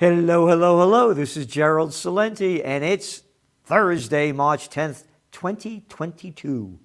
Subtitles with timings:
[0.00, 1.12] Hello, hello, hello.
[1.12, 3.22] This is Gerald Celente, and it's
[3.64, 6.78] Thursday, March 10th, 2022.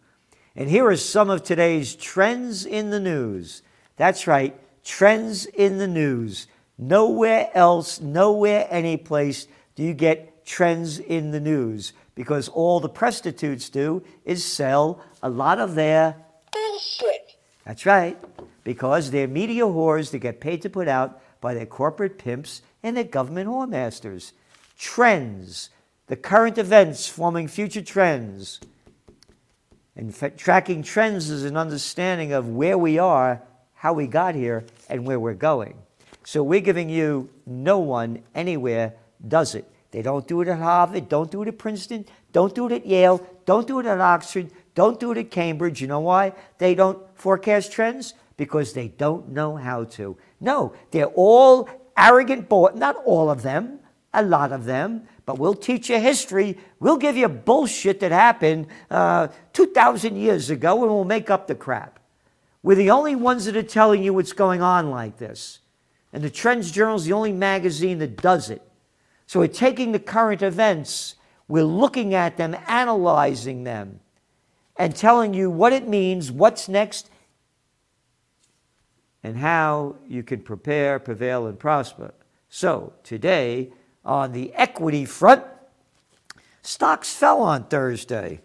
[0.54, 3.62] And here are some of today's trends in the news.
[3.96, 6.48] That's right, trends in the news.
[6.78, 12.90] Nowhere else, nowhere, any place do you get trends in the news because all the
[12.90, 16.18] prostitutes do is sell a lot of their
[16.52, 17.38] bullshit.
[17.66, 18.18] That's right,
[18.66, 22.96] because they're media whores that get paid to put out by their corporate pimps and
[22.96, 24.32] their government whoremasters.
[24.78, 25.70] Trends,
[26.08, 28.60] the current events forming future trends.
[29.96, 33.42] And f- tracking trends is an understanding of where we are,
[33.74, 35.76] how we got here, and where we're going.
[36.24, 38.94] So we're giving you no one anywhere
[39.26, 39.70] does it.
[39.92, 42.86] They don't do it at Harvard, don't do it at Princeton, don't do it at
[42.86, 45.82] Yale, don't do it at Oxford, don't do it at Cambridge.
[45.82, 48.14] You know why they don't forecast trends?
[48.38, 50.18] Because they don't know how to.
[50.40, 53.80] No, they're all arrogant, bo- not all of them,
[54.14, 56.58] a lot of them, but we'll teach you history.
[56.80, 61.56] We'll give you bullshit that happened uh, 2,000 years ago and we'll make up the
[61.56, 62.00] crap.
[62.62, 65.60] We're the only ones that are telling you what's going on like this.
[66.12, 68.62] And the Trends Journal is the only magazine that does it.
[69.28, 71.16] So we're taking the current events,
[71.48, 74.00] we're looking at them, analyzing them,
[74.78, 77.10] and telling you what it means, what's next,
[79.26, 82.14] and how you can prepare, prevail, and prosper.
[82.48, 83.72] So today,
[84.06, 85.44] on the equity front,
[86.62, 88.42] stocks fell on Thursday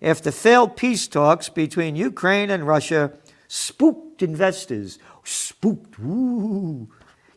[0.00, 3.12] after failed peace talks between Ukraine and Russia
[3.48, 4.98] spooked investors.
[5.24, 6.88] Spooked, ooh,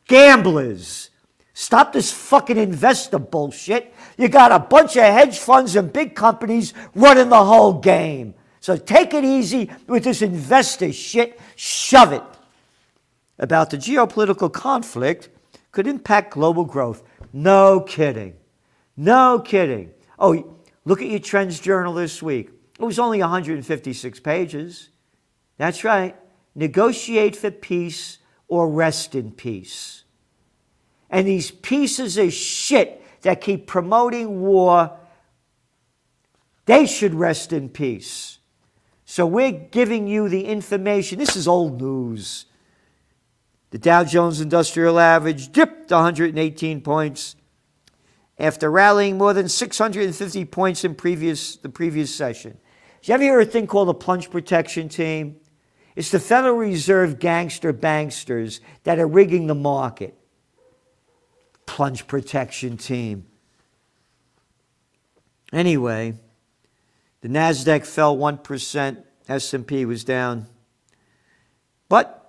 [0.07, 1.09] gamblers.
[1.53, 3.93] Stop this fucking investor bullshit.
[4.17, 8.33] You got a bunch of hedge funds and big companies running the whole game.
[8.61, 11.37] So take it easy with this investor shit.
[11.57, 12.23] Shove it.
[13.41, 15.29] About the geopolitical conflict
[15.71, 17.03] could impact global growth.
[17.33, 18.35] No kidding.
[18.95, 19.91] No kidding.
[20.19, 22.51] Oh, look at your Trends Journal this week.
[22.79, 24.89] It was only 156 pages.
[25.57, 26.15] That's right.
[26.53, 30.03] Negotiate for peace or rest in peace.
[31.09, 34.97] And these pieces of shit that keep promoting war,
[36.65, 38.37] they should rest in peace.
[39.05, 41.17] So we're giving you the information.
[41.17, 42.45] This is old news.
[43.71, 47.37] The Dow Jones Industrial Average dipped 118 points
[48.37, 52.57] after rallying more than 650 points in previous, the previous session.
[53.01, 55.37] Did you ever hear a thing called a plunge protection team?
[55.95, 60.17] It's the Federal Reserve gangster banksters that are rigging the market.
[61.65, 63.25] Plunge protection team.
[65.53, 66.15] Anyway,
[67.21, 70.47] the Nasdaq fell 1%, S&P was down.
[71.87, 72.20] But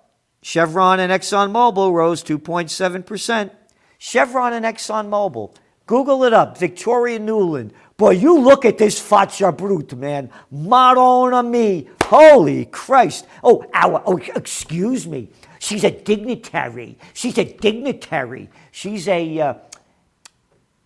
[0.42, 3.50] Chevron and ExxonMobil rose 2.7%.
[3.98, 5.54] Chevron and ExxonMobil.
[5.86, 6.58] Google it up.
[6.58, 7.70] Victoria Nuland.
[7.96, 10.30] Boy, you look at this faccia brute, man.
[10.50, 11.88] Madonna me.
[12.02, 13.26] Holy Christ.
[13.44, 15.30] Oh, our, oh, excuse me.
[15.60, 16.98] She's a dignitary.
[17.14, 18.50] She's a dignitary.
[18.72, 19.54] She's a uh,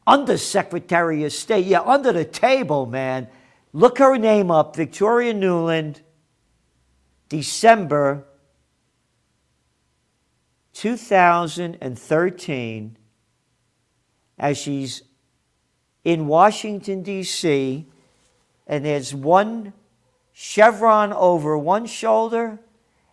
[0.07, 1.65] undersecretary of state.
[1.65, 3.29] Yeah, under the table, man.
[3.73, 4.77] Look her name up.
[4.77, 6.01] Victoria Nuland,
[7.31, 8.26] December
[10.77, 12.97] 2013
[14.39, 15.03] as she's
[16.05, 17.87] in Washington, D.C.,
[18.67, 19.73] and there's one
[20.35, 22.61] Chevron over one shoulder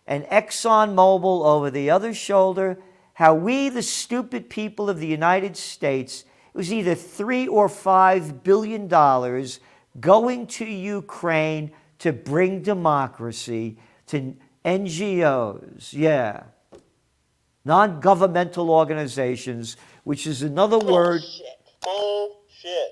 [0.06, 2.76] and ExxonMobil over the other shoulder.
[3.14, 8.44] How we, the stupid people of the United States, it was either three or five
[8.44, 9.60] billion dollars
[9.98, 14.36] going to Ukraine to bring democracy to
[14.66, 15.94] NGOs.
[15.94, 16.42] Yeah
[17.64, 20.92] non governmental organizations, which is another Bullshit.
[20.92, 21.20] word.
[21.20, 21.46] Bullshit.
[21.86, 22.36] Oh,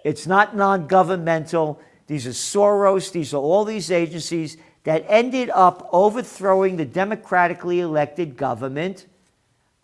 [0.05, 1.81] it's not non governmental.
[2.07, 8.37] These are Soros, these are all these agencies that ended up overthrowing the democratically elected
[8.37, 9.07] government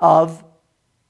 [0.00, 0.44] of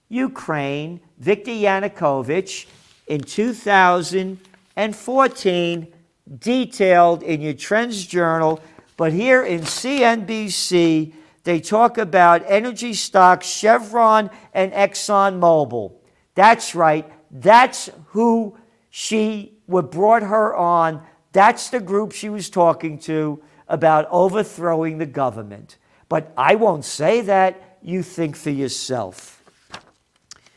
[0.09, 2.67] Ukraine, Viktor Yanukovych,
[3.07, 5.95] in 2014,
[6.39, 8.61] detailed in your Trends Journal.
[8.97, 11.13] But here in CNBC,
[11.45, 15.93] they talk about energy stocks, Chevron and ExxonMobil.
[16.35, 17.11] That's right.
[17.31, 18.57] That's who
[18.91, 21.03] she what brought her on.
[21.33, 25.77] That's the group she was talking to about overthrowing the government.
[26.09, 27.79] But I won't say that.
[27.83, 29.43] You think for yourself.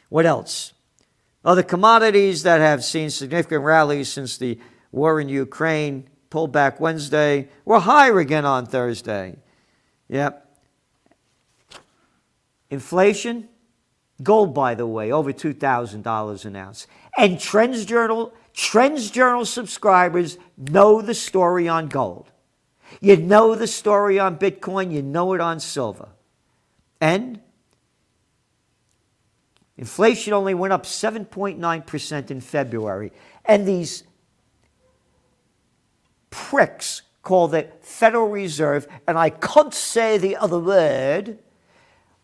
[0.09, 0.73] What else?
[1.43, 4.59] Other commodities that have seen significant rallies since the
[4.91, 9.37] war in Ukraine pulled back Wednesday were higher again on Thursday.
[10.07, 10.40] Yep.
[12.71, 13.47] Inflation,
[14.23, 16.87] Gold, by the way, over $2,000 an ounce.
[17.17, 22.31] And Trends Journal, Trends Journal subscribers know the story on gold.
[22.99, 26.09] You know the story on Bitcoin, you know it on silver.
[26.99, 27.39] And
[29.77, 33.11] inflation only went up 7.9% in February.
[33.45, 34.03] And these
[36.29, 41.39] pricks call the Federal Reserve, and I can't say the other word,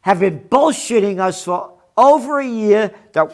[0.08, 3.30] have been bullshitting us for over a year that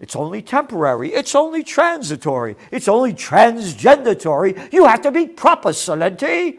[0.00, 4.72] it's only temporary, it's only transitory, it's only transgendatory.
[4.72, 6.58] You have to be proper, Celente.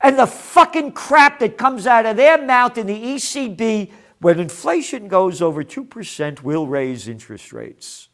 [0.00, 3.90] And the fucking crap that comes out of their mouth in the ECB
[4.20, 8.08] when inflation goes over 2% will raise interest rates.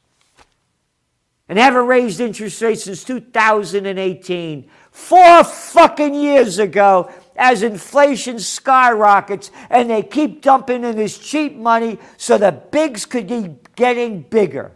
[1.46, 4.70] And haven't raised interest rates since 2018.
[4.90, 11.98] Four fucking years ago, as inflation skyrockets and they keep dumping in this cheap money
[12.16, 14.72] so the bigs could be getting bigger.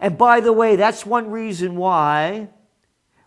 [0.00, 2.48] And by the way, that's one reason why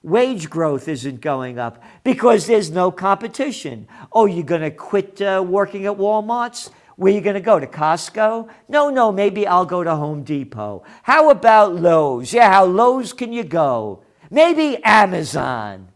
[0.03, 3.87] wage growth isn't going up because there's no competition.
[4.11, 6.71] Oh, you're going to quit uh, working at Walmart's?
[6.95, 7.59] Where are you going to go?
[7.59, 8.49] To Costco?
[8.67, 10.83] No, no, maybe I'll go to Home Depot.
[11.03, 12.33] How about Lowe's?
[12.33, 14.03] Yeah, how Lowe's can you go?
[14.29, 15.90] Maybe Amazon.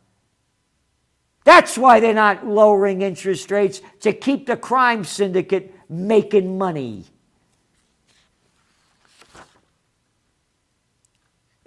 [1.46, 7.06] That's why they're not lowering interest rates to keep the crime syndicate making money.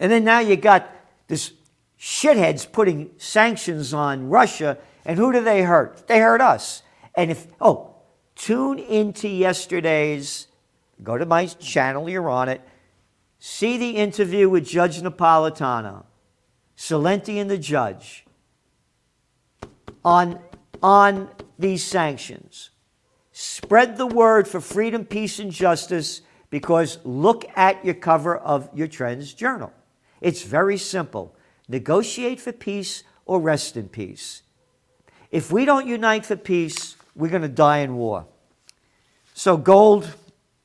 [0.00, 0.90] And then now you got
[1.28, 1.52] this
[1.98, 6.08] shitheads putting sanctions on Russia, and who do they hurt?
[6.08, 6.82] They hurt us.
[7.14, 7.94] And if, oh,
[8.34, 10.48] tune into yesterday's,
[11.04, 12.62] go to my channel, you're on it,
[13.38, 16.04] see the interview with Judge Napolitano,
[16.76, 18.24] Celente and the judge
[20.08, 20.38] on,
[20.82, 21.28] on
[21.58, 22.70] these sanctions.
[23.32, 28.86] Spread the word for freedom, peace, and justice because look at your cover of your
[28.86, 29.70] Trends Journal.
[30.22, 31.36] It's very simple
[31.68, 34.40] negotiate for peace or rest in peace.
[35.30, 38.24] If we don't unite for peace, we're going to die in war.
[39.34, 40.10] So, gold,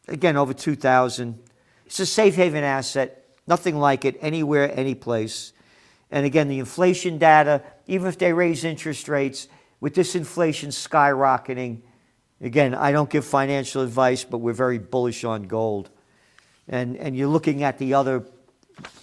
[0.07, 1.37] again, over 2,000.
[1.85, 5.51] It's a safe haven asset, nothing like it anywhere, any place.
[6.09, 9.47] And again, the inflation data, even if they raise interest rates,
[9.79, 11.81] with this inflation skyrocketing,
[12.39, 15.89] again, I don't give financial advice, but we're very bullish on gold.
[16.69, 18.25] And, and you're looking at the other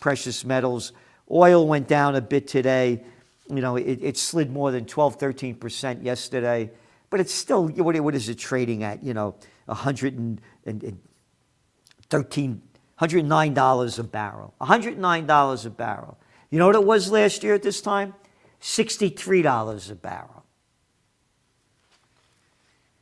[0.01, 0.93] precious metals.
[1.31, 3.05] Oil went down a bit today.
[3.49, 6.71] You know, it, it slid more than 12, 13% yesterday.
[7.11, 9.05] But it's still, what, what is it trading at?
[9.05, 9.35] You know,
[9.67, 12.63] 113,
[13.01, 14.55] $109 a barrel.
[14.61, 16.19] $109 a barrel.
[16.51, 18.15] You know what it was last year at this time?
[18.61, 20.45] $63 a barrel.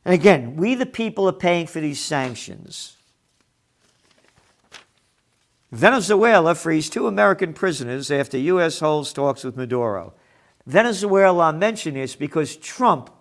[0.05, 2.95] And again, we the people are paying for these sanctions.
[5.71, 8.79] Venezuela frees two American prisoners after U.S.
[8.79, 10.13] holds talks with Maduro.
[10.65, 13.11] Venezuela, I mention this because Trump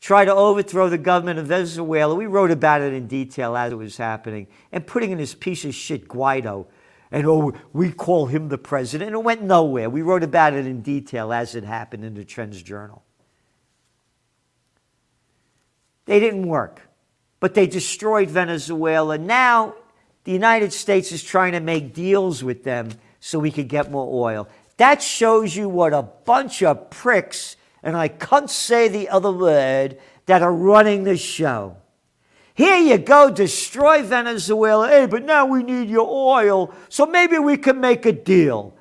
[0.00, 2.14] tried to overthrow the government of Venezuela.
[2.14, 5.64] We wrote about it in detail as it was happening, and putting in this piece
[5.64, 6.66] of shit Guaido
[7.10, 9.08] and oh, we call him the president.
[9.08, 9.90] And it went nowhere.
[9.90, 13.02] We wrote about it in detail as it happened in the Trends Journal.
[16.06, 16.88] They didn't work,
[17.38, 19.18] but they destroyed Venezuela.
[19.18, 19.74] Now
[20.24, 22.90] the United States is trying to make deals with them
[23.20, 24.48] so we could get more oil.
[24.76, 29.98] That shows you what a bunch of pricks, and I can't say the other word,
[30.26, 31.76] that are running the show.
[32.60, 34.86] Here you go, destroy Venezuela.
[34.86, 38.76] Hey, but now we need your oil, so maybe we can make a deal.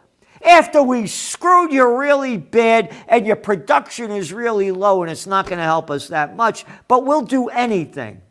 [0.46, 5.46] After we screwed you really bad and your production is really low and it's not
[5.46, 8.22] going to help us that much, but we'll do anything.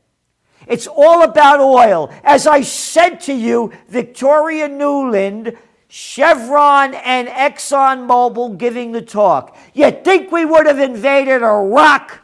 [0.66, 2.12] It's all about oil.
[2.24, 5.56] As I said to you, Victoria Nuland,
[5.88, 9.56] Chevron, and ExxonMobil giving the talk.
[9.72, 12.20] You think we would have invaded Iraq,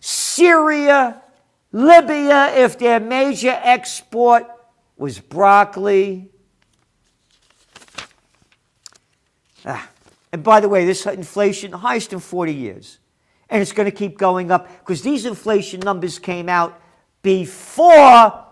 [0.00, 1.20] Syria,
[1.74, 4.46] Libya, if their major export
[4.96, 6.30] was broccoli.
[9.66, 9.90] Ah.
[10.32, 12.98] And by the way, this inflation, highest in 40 years.
[13.50, 16.80] And it's going to keep going up because these inflation numbers came out
[17.22, 18.46] before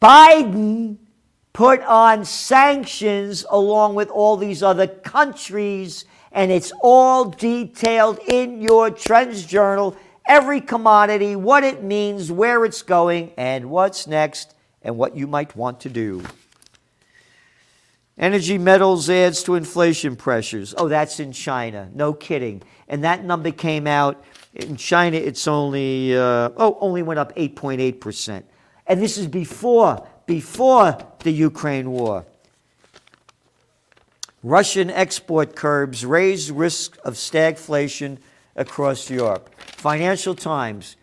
[0.00, 0.98] Biden
[1.54, 6.04] put on sanctions along with all these other countries.
[6.32, 9.96] And it's all detailed in your Trends Journal
[10.28, 15.56] every commodity, what it means, where it's going, and what's next, and what you might
[15.56, 16.22] want to do.
[18.18, 20.74] Energy metals adds to inflation pressures.
[20.76, 21.88] Oh, that's in China.
[21.94, 22.62] No kidding.
[22.88, 24.22] And that number came out
[24.54, 25.16] in China.
[25.16, 28.44] It's only uh, oh, only went up 8.8 percent.
[28.88, 32.24] And this is before, before the Ukraine war.
[34.42, 38.18] Russian export curbs raise risk of stagflation
[38.58, 39.54] across Europe.
[39.60, 40.96] Financial Times.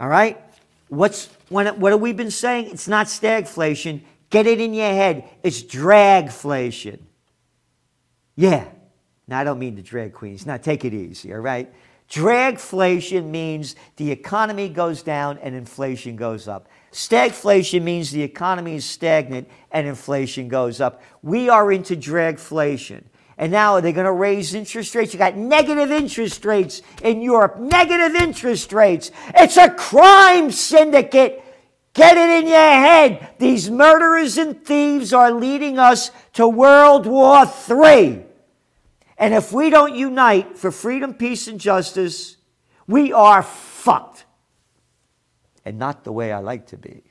[0.00, 0.40] All right?
[0.88, 2.70] What's when, what have we been saying?
[2.70, 4.00] It's not stagflation.
[4.30, 5.24] Get it in your head.
[5.42, 7.00] It's dragflation.
[8.36, 8.66] Yeah.
[9.26, 10.46] Now, I don't mean the drag queens.
[10.46, 11.72] Now, take it easy, all right?
[12.10, 16.68] Dragflation means the economy goes down and inflation goes up.
[16.90, 21.02] Stagflation means the economy is stagnant and inflation goes up.
[21.22, 23.04] We are into dragflation.
[23.38, 25.12] And now they're going to raise interest rates.
[25.14, 27.56] You got negative interest rates in Europe.
[27.58, 29.12] Negative interest rates.
[29.34, 31.44] It's a crime syndicate.
[31.94, 33.28] Get it in your head.
[33.38, 38.24] These murderers and thieves are leading us to World War III.
[39.16, 42.36] And if we don't unite for freedom, peace, and justice,
[42.88, 44.24] we are fucked.
[45.64, 47.04] And not the way I like to be.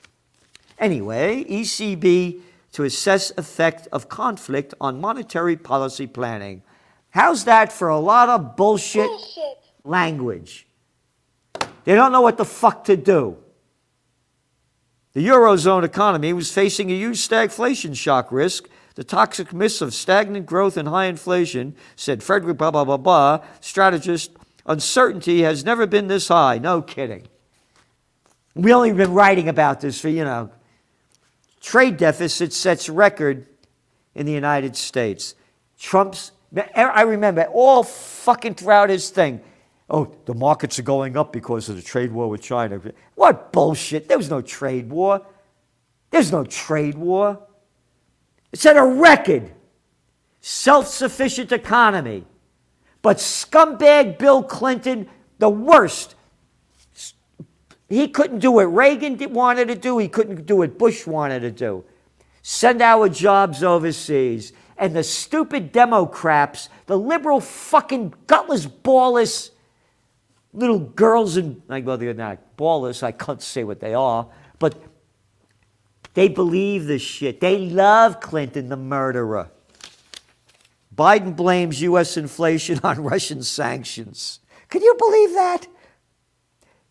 [0.77, 2.41] Anyway, ECB
[2.73, 6.61] to assess effect of conflict on monetary policy planning.
[7.09, 9.57] How's that for a lot of bullshit, bullshit.
[9.83, 10.67] language?
[11.85, 13.37] They don't know what the fuck to do.
[15.13, 20.47] The Eurozone economy was facing a huge stagflation shock risk the toxic myths of stagnant
[20.47, 24.31] growth and high inflation, said Frederick blah, blah, blah, blah, strategist,
[24.65, 26.57] uncertainty has never been this high.
[26.57, 27.27] No kidding.
[28.55, 30.49] We only been writing about this for, you know,
[31.61, 33.47] trade deficit sets record
[34.15, 35.35] in the United States.
[35.79, 36.31] Trump's,
[36.75, 39.41] I remember all fucking throughout his thing.
[39.89, 42.81] Oh, the markets are going up because of the trade war with China.
[43.15, 44.07] What bullshit?
[44.07, 45.25] There was no trade war.
[46.09, 47.39] There's no trade war.
[48.51, 49.51] It set a record
[50.41, 52.25] self sufficient economy.
[53.01, 55.07] But scumbag Bill Clinton,
[55.39, 56.15] the worst,
[57.89, 61.51] he couldn't do what Reagan wanted to do, he couldn't do what Bush wanted to
[61.51, 61.83] do.
[62.41, 64.53] Send our jobs overseas.
[64.77, 69.51] And the stupid Democrats, the liberal fucking gutless, ballless
[70.53, 74.27] little girls and, well, they're not ballless, I can't say what they are,
[74.59, 74.75] but
[76.13, 77.39] they believe this shit.
[77.39, 79.51] They love Clinton, the murderer.
[80.95, 82.17] Biden blames U.S.
[82.17, 84.39] inflation on Russian sanctions.
[84.69, 85.67] Can you believe that?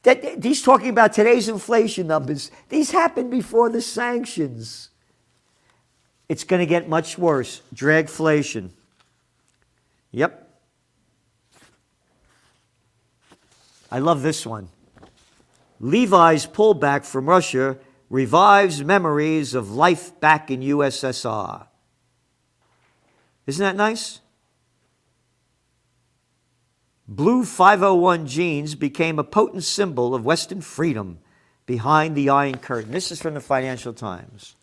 [0.07, 2.53] That he's talking about today's inflation numbers.
[2.69, 4.91] These happened before the sanctions.
[6.29, 7.61] It's going to get much worse.
[7.75, 8.71] Dragflation.
[10.13, 10.49] Yep.
[13.91, 14.69] I love this one.
[15.81, 17.77] Levi's pullback from Russia
[18.09, 21.67] revives memories of life back in USSR.
[23.49, 24.21] Isn't that nice?
[27.09, 31.19] Blue 501 jeans became a potent symbol of Western freedom
[31.65, 32.91] behind the Iron Curtain.
[32.91, 34.57] This is from the Financial Times.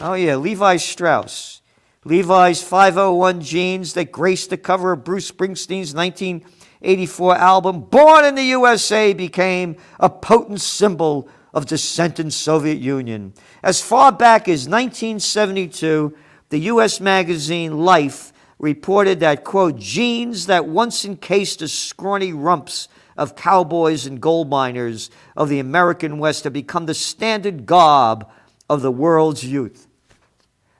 [0.00, 1.60] Oh, yeah, Levi Strauss.
[2.04, 8.44] Levi's 501 jeans that graced the cover of Bruce Springsteen's 1984 album, Born in the
[8.44, 13.34] USA, became a potent symbol of dissent in Soviet Union.
[13.62, 16.16] As far back as 1972,
[16.48, 17.00] the U.S.
[17.00, 24.20] magazine Life reported that, quote, jeans that once encased the scrawny rumps of cowboys and
[24.20, 28.26] gold miners of the American West have become the standard garb
[28.68, 29.86] of the world's youth.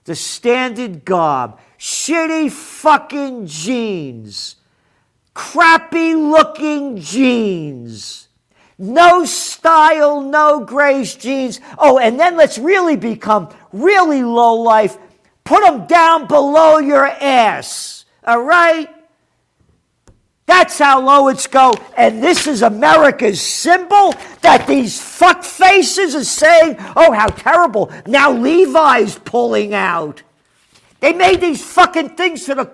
[0.05, 1.59] The standard garb.
[1.79, 4.57] Shitty fucking jeans.
[5.35, 8.29] Crappy looking jeans
[8.79, 11.61] no style, no grace jeans.
[11.79, 14.97] Oh, and then let's really become really low life.
[15.49, 18.05] Put them down below your ass.
[18.23, 18.87] All right?
[20.45, 21.73] That's how low it's go.
[21.97, 24.13] And this is America's symbol
[24.43, 27.91] that these fuck faces are saying, oh, how terrible.
[28.07, 30.23] Now Levi's pulling out.
[31.01, 32.71] They made these fucking things for the,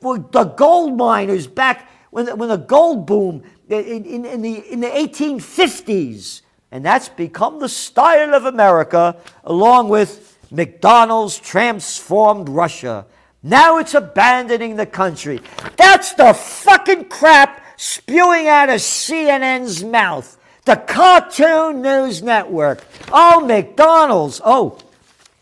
[0.00, 4.72] for the gold miners back when the, when the gold boom in, in, in, the,
[4.72, 6.42] in the 1850s.
[6.72, 13.06] And that's become the style of America, along with McDonald's transformed Russia.
[13.42, 15.40] Now it's abandoning the country.
[15.76, 20.36] That's the fucking crap spewing out of CNN's mouth.
[20.64, 22.84] The Cartoon News Network.
[23.10, 24.40] Oh, McDonald's.
[24.44, 24.78] Oh,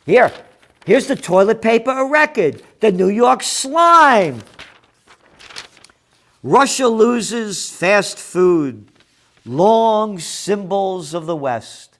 [0.06, 0.32] here.
[0.86, 2.62] Here's the toilet paper a record.
[2.80, 4.42] The New York slime.
[6.42, 8.88] Russia loses fast food,
[9.44, 11.98] long symbols of the West.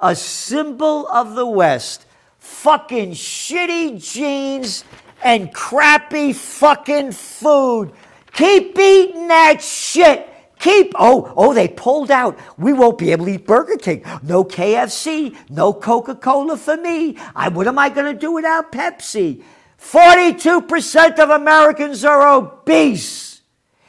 [0.00, 2.04] A symbol of the West.
[2.40, 4.84] Fucking shitty jeans
[5.22, 7.92] and crappy fucking food.
[8.32, 10.26] Keep eating that shit.
[10.58, 12.38] Keep, oh, oh, they pulled out.
[12.58, 14.02] We won't be able to eat Burger King.
[14.22, 17.16] No KFC, no Coca Cola for me.
[17.34, 19.42] I, what am I going to do without Pepsi?
[19.78, 23.40] 42% of Americans are obese.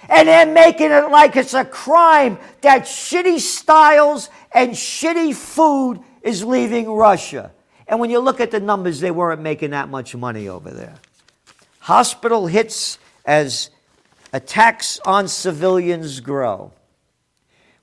[0.07, 6.43] And they're making it like it's a crime that shitty styles and shitty food is
[6.43, 7.51] leaving Russia.
[7.91, 10.95] And when you look at the numbers, they weren't making that much money over there.
[11.81, 13.69] Hospital hits as
[14.31, 16.71] attacks on civilians grow.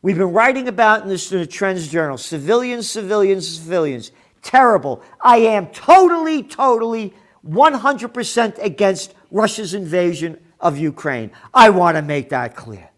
[0.01, 4.11] We've been writing about in, this, in the Trends Journal civilians, civilians, civilians.
[4.41, 5.03] Terrible.
[5.21, 7.13] I am totally, totally
[7.47, 11.33] 100% against Russia's invasion of Ukraine.
[11.53, 12.89] I want to make that clear.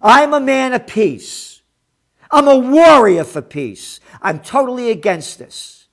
[0.00, 1.60] I'm a man of peace.
[2.30, 4.00] I'm a warrior for peace.
[4.22, 5.83] I'm totally against this.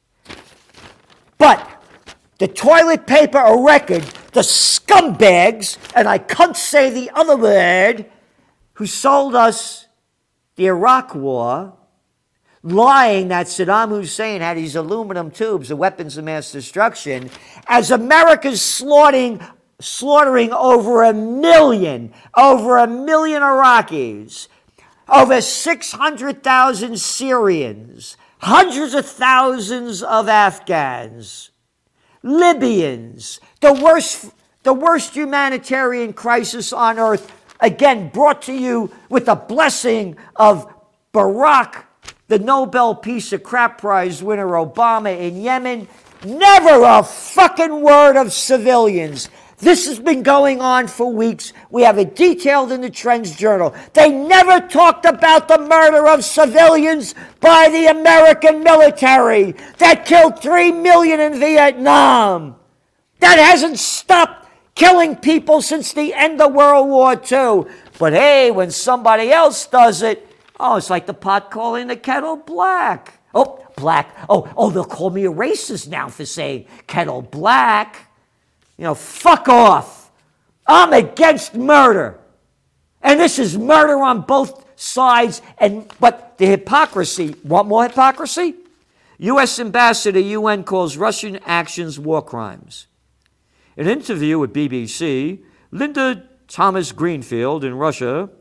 [2.42, 4.02] The toilet paper a record,
[4.34, 8.08] the scumbags, and I can't say the other word,
[8.74, 9.86] who sold us
[10.56, 11.74] the Iraq War,
[12.64, 17.30] lying that Saddam Hussein had these aluminum tubes, the weapons of mass destruction,
[17.68, 19.40] as America's slaughtering,
[19.80, 24.48] slaughtering over a million, over a million Iraqis,
[25.08, 31.51] over 600,000 Syrians, hundreds of thousands of Afghans
[32.24, 34.32] Libyans, the worst,
[34.64, 40.72] the worst humanitarian crisis on earth, again brought to you with the blessing of
[41.14, 41.84] Barack,
[42.28, 45.88] the Nobel Peace of Crap Prize winner Obama in Yemen.
[46.24, 49.30] Never a fucking word of civilians.
[49.62, 51.54] This has been going on for weeks.
[51.70, 53.76] We have it detailed in the Trends Journal.
[53.94, 60.72] They never talked about the murder of civilians by the American military that killed 3
[60.72, 62.56] million in Vietnam.
[63.20, 67.72] That hasn't stopped killing people since the end of World War II.
[68.00, 70.28] But hey, when somebody else does it,
[70.60, 73.20] oh, it's like the pot calling the kettle black.
[73.36, 74.16] Oh, black.
[74.28, 78.11] Oh, oh, they'll call me a racist now for saying kettle black.
[78.82, 80.10] You know, fuck off.
[80.66, 82.18] I'm against murder.
[83.04, 85.44] And this is murder on both sides.
[85.60, 88.56] And but the hypocrisy, want more hypocrisy?
[89.20, 92.88] US Ambassador UN calls Russian actions war crimes.
[93.78, 98.32] In an interview with BBC, Linda Thomas Greenfield in Russia,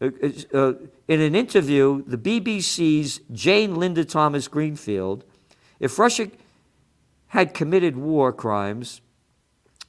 [0.00, 0.08] uh,
[0.54, 0.72] uh,
[1.06, 5.22] in an interview, the BBC's Jane Linda Thomas Greenfield,
[5.78, 6.30] if Russia
[7.26, 9.02] had committed war crimes,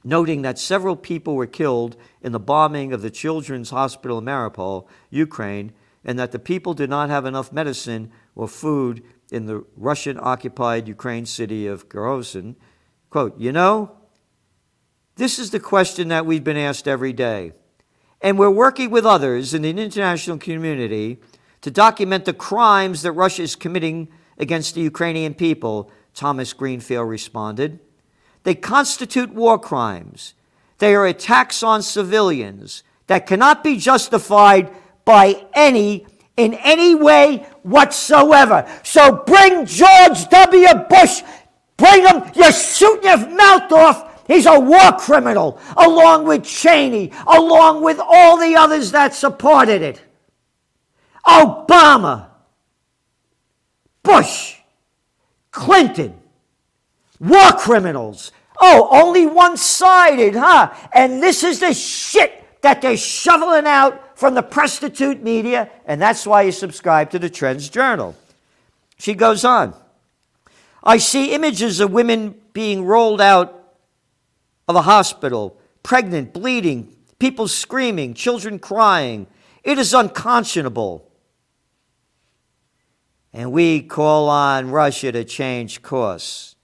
[0.04, 4.86] noting that several people were killed in the bombing of the Children's Hospital in Mariupol,
[5.10, 5.72] Ukraine,
[6.04, 10.88] and that the people did not have enough medicine or food in the Russian occupied
[10.88, 12.56] Ukraine city of Kherson.
[13.10, 13.96] Quote, You know,
[15.16, 17.52] this is the question that we've been asked every day.
[18.20, 21.18] And we're working with others in the international community
[21.60, 27.80] to document the crimes that Russia is committing against the Ukrainian people, Thomas Greenfield responded.
[28.44, 30.34] They constitute war crimes.
[30.78, 34.70] They are attacks on civilians that cannot be justified
[35.04, 38.66] by any in any way whatsoever.
[38.82, 40.74] So bring George W.
[40.88, 41.22] Bush,
[41.76, 44.26] bring him, you're shooting your mouth off.
[44.26, 50.00] He's a war criminal, along with Cheney, along with all the others that supported it.
[51.26, 52.28] Obama,
[54.02, 54.56] Bush,
[55.50, 56.21] Clinton,
[57.22, 58.32] war criminals.
[58.60, 60.74] Oh, only one sided, huh?
[60.92, 66.26] And this is the shit that they're shoveling out from the prostitute media, and that's
[66.26, 68.14] why you subscribe to the Trends Journal.
[68.98, 69.74] She goes on
[70.84, 73.76] I see images of women being rolled out
[74.68, 79.28] of a hospital, pregnant, bleeding, people screaming, children crying.
[79.62, 81.08] It is unconscionable.
[83.32, 86.56] And we call on Russia to change course.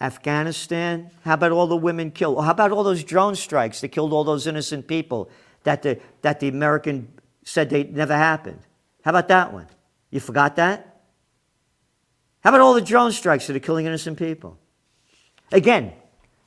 [0.00, 1.10] Afghanistan?
[1.24, 2.42] How about all the women killed?
[2.44, 5.30] How about all those drone strikes that killed all those innocent people
[5.64, 7.12] that the, that the American
[7.44, 8.60] said they never happened?
[9.04, 9.66] How about that one?
[10.10, 11.02] You forgot that?
[12.40, 14.58] How about all the drone strikes that are killing innocent people?
[15.52, 15.92] Again,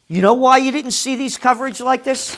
[0.08, 2.38] you know why you didn't see these coverage like this?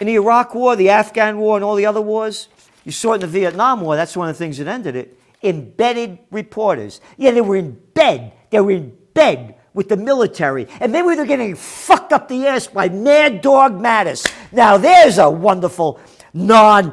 [0.00, 2.48] In the Iraq War, the Afghan War, and all the other wars?
[2.84, 3.94] You saw it in the Vietnam War.
[3.94, 5.16] That's one of the things that ended it.
[5.44, 7.00] Embedded reporters.
[7.16, 8.32] Yeah, they were in bed.
[8.50, 12.66] They were in bed with the military, and maybe they're getting fucked up the ass
[12.66, 14.30] by Mad Dog Mattis.
[14.52, 16.00] Now, there's a wonderful
[16.34, 16.92] non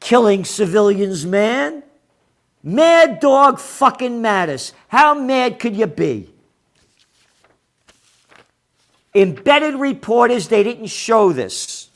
[0.00, 1.82] killing civilians man.
[2.62, 4.72] Mad Dog fucking Mattis.
[4.88, 6.30] How mad could you be?
[9.14, 11.90] embedded reporters, they didn't show this.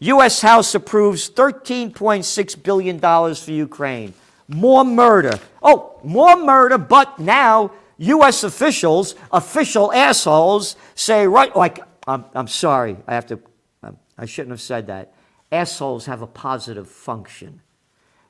[0.00, 0.40] U.S.
[0.40, 4.14] House approves $13.6 billion for Ukraine.
[4.48, 5.38] More murder.
[5.62, 8.44] Oh, more murder, but now U.S.
[8.44, 13.40] officials, official assholes, say, right, like, I'm, I'm sorry, I have to,
[13.82, 15.14] um, I shouldn't have said that.
[15.50, 17.60] Assholes have a positive function.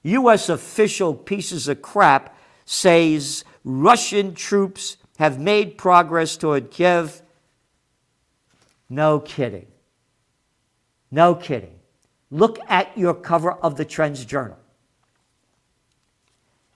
[0.02, 0.48] U.S.
[0.48, 7.22] official pieces of crap says Russian troops have made progress toward Kiev.
[8.88, 9.66] No kidding.
[11.10, 11.78] No kidding.
[12.30, 14.58] Look at your cover of the Trends Journal.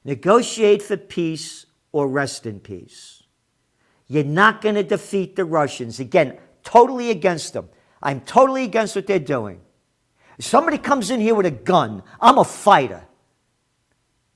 [0.04, 3.22] Negotiate for peace or rest in peace.
[4.06, 5.98] You're not going to defeat the Russians.
[5.98, 7.70] Again, totally against them.
[8.02, 9.62] I'm totally against what they're doing.
[10.38, 13.02] If somebody comes in here with a gun, I'm a fighter.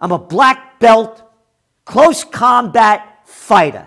[0.00, 1.22] I'm a black belt,
[1.84, 3.86] close combat fighter.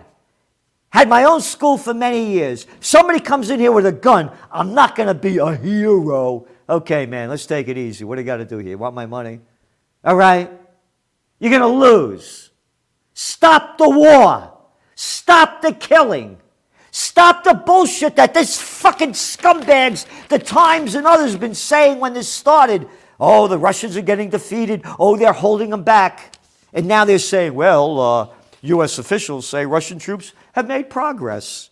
[0.91, 2.67] Had my own school for many years.
[2.79, 6.45] Somebody comes in here with a gun, I'm not going to be a hero.
[6.69, 8.05] Okay, man, let's take it easy.
[8.05, 8.77] What do you got to do here?
[8.77, 9.39] Want my money?
[10.03, 10.51] All right?
[11.39, 12.51] You're going to lose.
[13.13, 14.52] Stop the war.
[14.95, 16.38] Stop the killing.
[16.91, 22.13] Stop the bullshit that this fucking scumbags, the Times and others, have been saying when
[22.13, 22.88] this started.
[23.19, 24.84] Oh, the Russians are getting defeated.
[24.99, 26.36] Oh, they're holding them back.
[26.71, 28.28] And now they're saying, well, uh,
[28.62, 28.97] U.S.
[28.97, 31.69] officials say Russian troops have made progress.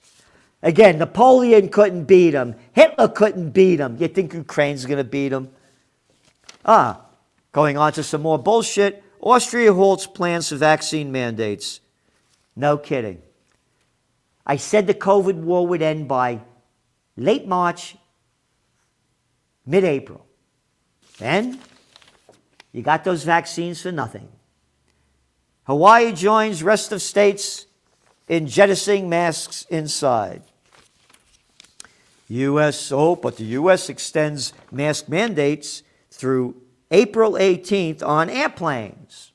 [0.64, 2.56] Again, Napoleon couldn't beat them.
[2.74, 3.98] Hitler couldn't beat them.
[4.00, 5.50] You think Ukraine's going to beat them?
[6.66, 7.02] Ah,
[7.52, 9.04] going on to some more bullshit.
[9.22, 11.80] Austria halts plans for vaccine mandates.
[12.56, 13.22] No kidding.
[14.46, 16.42] I said the COVID war would end by
[17.16, 17.96] late March,
[19.66, 20.26] mid April.
[21.20, 21.60] Then
[22.72, 24.28] you got those vaccines for nothing.
[25.66, 27.68] Hawaii joins rest of states
[28.28, 30.42] in jettisoning masks inside.
[32.28, 32.92] U.S.
[32.92, 33.90] Oh, but the U.S.
[33.90, 36.56] extends mask mandates through
[36.92, 39.32] April 18th on airplanes.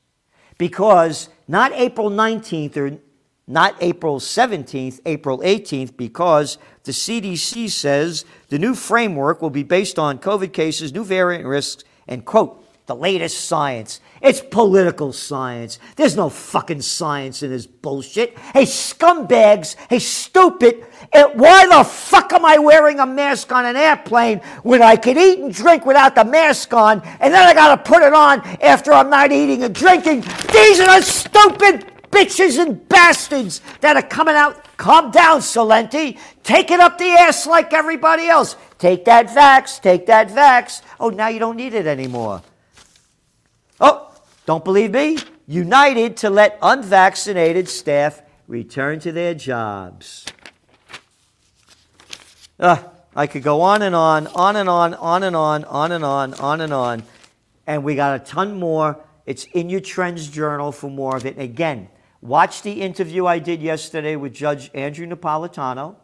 [0.59, 2.99] Because not April 19th or
[3.47, 9.99] not April 17th, April 18th, because the CDC says the new framework will be based
[9.99, 14.01] on COVID cases, new variant risks, and quote, the latest science.
[14.22, 15.79] It's political science.
[15.96, 18.38] There's no fucking science in this bullshit.
[18.38, 23.77] Hey, scumbags, hey, stupid, eh, why the fuck am I wearing a mask on an
[23.77, 27.83] airplane when I can eat and drink without the mask on, and then I gotta
[27.83, 30.20] put it on after I'm not eating and drinking?
[30.53, 34.64] These are the stupid bitches and bastards that are coming out.
[34.77, 36.18] Calm down, Celente.
[36.44, 38.57] Take it up the ass like everybody else.
[38.79, 40.83] Take that vax, take that vax.
[41.01, 42.42] Oh, now you don't need it anymore.
[43.81, 44.15] Oh,
[44.47, 45.19] don't believe me?
[45.47, 50.25] United to let unvaccinated staff return to their jobs.
[52.59, 52.83] Uh,
[53.15, 56.35] I could go on and on, on and on, on and on, on and on,
[56.35, 57.03] on and on.
[57.67, 59.03] And we got a ton more.
[59.25, 61.39] It's in your Trends Journal for more of it.
[61.39, 61.89] Again,
[62.21, 65.97] watch the interview I did yesterday with Judge Andrew Napolitano.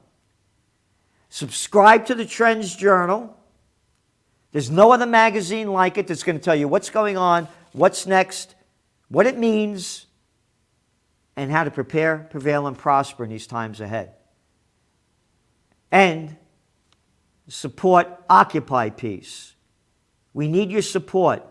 [1.29, 3.37] Subscribe to the Trends Journal.
[4.51, 8.07] There's no other magazine like it that's going to tell you what's going on what's
[8.07, 8.55] next,
[9.09, 10.07] what it means,
[11.37, 14.13] and how to prepare, prevail, and prosper in these times ahead.
[15.91, 16.37] And
[17.49, 19.55] support Occupy Peace.
[20.35, 21.45] We need your support.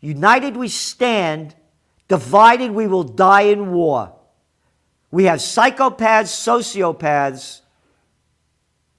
[0.00, 1.54] United we stand,
[2.08, 4.14] divided we will die in war.
[5.10, 7.60] We have psychopaths, sociopaths,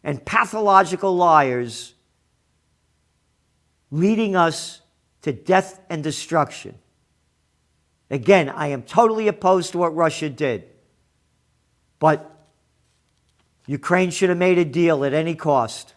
[0.04, 1.94] and pathological liars
[3.92, 4.82] leading us
[5.26, 6.78] to death and destruction.
[8.12, 10.66] Again, I am totally opposed to what Russia did.
[11.98, 12.48] But
[13.66, 15.96] Ukraine should have made a deal at any cost.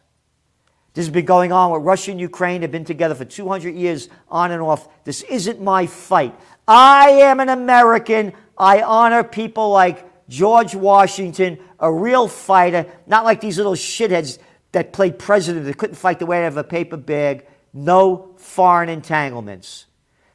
[0.94, 2.62] This has been going on with Russia and Ukraine.
[2.62, 4.88] They've been together for 200 years on and off.
[5.04, 6.34] This isn't my fight.
[6.66, 8.32] I am an American.
[8.56, 14.38] I honor people like George Washington, a real fighter, not like these little shitheads
[14.72, 18.88] that played president that couldn't fight the way out of a paper bag no foreign
[18.88, 19.86] entanglements.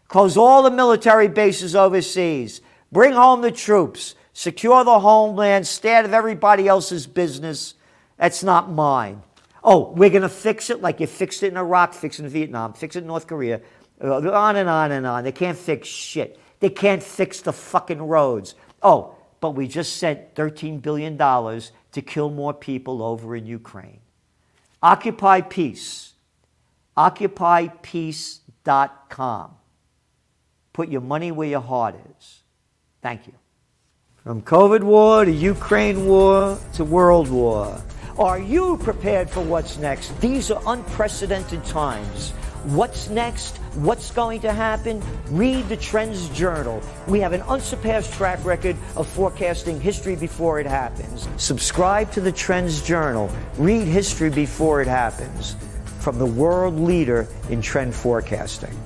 [0.07, 2.61] Close all the military bases overseas.
[2.91, 4.15] Bring home the troops.
[4.33, 5.67] Secure the homeland.
[5.67, 7.73] Stay out of everybody else's business.
[8.17, 9.23] That's not mine.
[9.63, 12.29] Oh, we're going to fix it like you fixed it in Iraq, fix it in
[12.29, 13.61] Vietnam, fix it in North Korea.
[14.03, 15.23] Uh, on and on and on.
[15.23, 16.39] They can't fix shit.
[16.59, 18.55] They can't fix the fucking roads.
[18.81, 23.99] Oh, but we just sent $13 billion to kill more people over in Ukraine.
[24.81, 26.12] Occupy peace
[26.97, 29.51] occupypeace.com.
[30.73, 32.41] Put your money where your heart is.
[33.01, 33.33] Thank you.
[34.23, 37.81] From COVID war to Ukraine war to world war.
[38.17, 40.19] Are you prepared for what's next?
[40.21, 42.33] These are unprecedented times.
[42.63, 43.57] What's next?
[43.75, 45.03] What's going to happen?
[45.29, 46.81] Read the Trends Journal.
[47.07, 51.27] We have an unsurpassed track record of forecasting history before it happens.
[51.35, 53.29] Subscribe to the Trends Journal.
[53.57, 55.57] Read history before it happens.
[56.03, 58.77] From the world leader in trend forecasting.